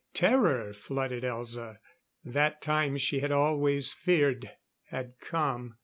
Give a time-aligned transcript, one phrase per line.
[0.15, 1.77] Terror flooded Elza;
[2.23, 4.49] that time she had always feared,
[4.89, 5.75] had come.